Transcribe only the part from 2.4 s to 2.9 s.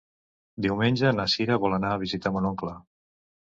oncle.